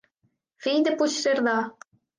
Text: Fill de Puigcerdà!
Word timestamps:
Fill 0.65 0.87
de 0.89 0.95
Puigcerdà! 1.03 1.57